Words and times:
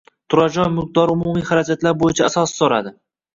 Turar 0.33 0.47
joy 0.53 0.71
mulkdori 0.77 1.13
umumiy 1.17 1.45
xarajatlar 1.51 1.97
bo'yicha 2.01 2.27
asos 2.31 2.57
so'radi. 2.63 2.97